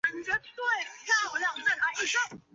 [0.09, 0.63] 星宿一是长蛇座
[1.31, 2.41] 最亮的一颗恒星。